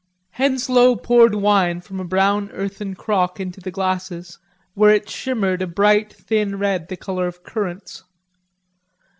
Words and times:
III 0.31 0.37
Henslowe 0.57 0.95
poured 0.95 1.35
wine 1.35 1.79
from 1.79 1.99
a 1.99 2.03
brown 2.03 2.49
earthen 2.53 2.95
crock 2.95 3.39
into 3.39 3.61
the 3.61 3.69
glasses, 3.69 4.39
where 4.73 4.91
it 4.95 5.07
shimmered 5.07 5.61
a 5.61 5.67
bright 5.67 6.11
thin 6.11 6.57
red, 6.57 6.87
the 6.87 6.97
color 6.97 7.27
of 7.27 7.43
currants. 7.43 8.03